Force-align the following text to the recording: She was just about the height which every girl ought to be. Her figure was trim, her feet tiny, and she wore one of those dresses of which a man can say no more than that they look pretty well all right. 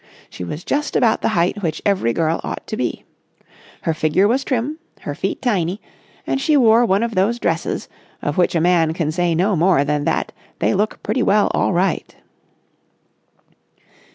She 0.31 0.43
was 0.43 0.63
just 0.63 0.95
about 0.95 1.21
the 1.21 1.27
height 1.37 1.61
which 1.61 1.79
every 1.85 2.11
girl 2.11 2.41
ought 2.43 2.65
to 2.65 2.75
be. 2.75 3.03
Her 3.81 3.93
figure 3.93 4.27
was 4.27 4.43
trim, 4.43 4.79
her 5.01 5.13
feet 5.13 5.43
tiny, 5.43 5.79
and 6.25 6.41
she 6.41 6.57
wore 6.57 6.83
one 6.87 7.03
of 7.03 7.13
those 7.13 7.37
dresses 7.37 7.87
of 8.19 8.35
which 8.35 8.55
a 8.55 8.61
man 8.61 8.93
can 8.95 9.11
say 9.11 9.35
no 9.35 9.55
more 9.55 9.83
than 9.83 10.05
that 10.05 10.31
they 10.57 10.73
look 10.73 11.03
pretty 11.03 11.21
well 11.21 11.51
all 11.53 11.71
right. 11.71 12.15